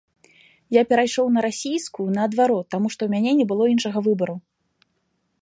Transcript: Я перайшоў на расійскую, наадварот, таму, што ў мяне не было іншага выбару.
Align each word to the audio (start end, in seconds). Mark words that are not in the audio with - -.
Я 0.75 0.81
перайшоў 0.93 1.27
на 1.35 1.43
расійскую, 1.47 2.07
наадварот, 2.17 2.65
таму, 2.77 2.87
што 2.97 3.01
ў 3.09 3.19
мяне 3.19 3.31
не 3.43 3.49
было 3.53 3.63
іншага 3.75 3.99
выбару. 4.11 4.35